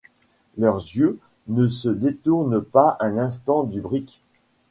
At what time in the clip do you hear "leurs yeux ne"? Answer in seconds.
0.57-1.67